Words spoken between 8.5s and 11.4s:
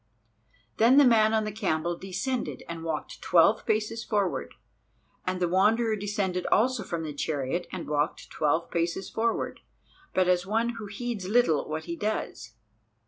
paces forward, but as one who heeds